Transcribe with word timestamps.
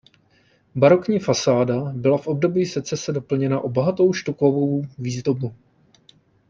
Barokní 0.75 1.19
fasáda 1.19 1.79
byla 1.95 2.17
v 2.17 2.27
období 2.27 2.65
secese 2.65 3.11
doplněna 3.13 3.59
o 3.61 3.69
bohatou 3.69 4.13
štukovou 4.13 4.81
výzdobu. 4.97 5.55